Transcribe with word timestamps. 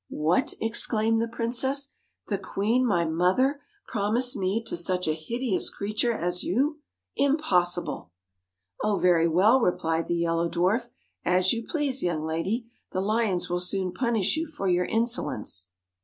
'What!' 0.25 0.55
exclaimed 0.59 1.21
the 1.21 1.27
princess;' 1.27 1.89
the 2.29 2.39
queen, 2.39 2.87
my 2.87 3.05
mother, 3.05 3.61
promised 3.87 4.35
me 4.35 4.63
to 4.63 4.75
such 4.75 5.07
a 5.07 5.13
hideous 5.13 5.69
creature 5.69 6.11
as 6.11 6.43
you! 6.43 6.79
Impossible!'' 7.17 8.09
Oh, 8.83 8.97
very 8.97 9.27
well,' 9.27 9.61
replied 9.61 10.07
the 10.07 10.17
Yellow 10.17 10.49
Dwarf;' 10.49 10.87
as 11.37 11.53
you 11.53 11.67
please, 11.67 12.01
young 12.01 12.23
lady. 12.25 12.65
The 12.91 12.99
lions 13.01 13.47
will 13.47 13.59
soon 13.59 13.91
punish 13.91 14.35
you 14.37 14.47
for 14.47 14.67
your 14.67 14.85
insolence.' 14.85 15.69